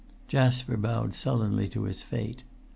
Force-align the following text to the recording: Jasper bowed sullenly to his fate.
Jasper 0.27 0.77
bowed 0.77 1.13
sullenly 1.13 1.67
to 1.69 1.83
his 1.83 2.01
fate. 2.01 2.43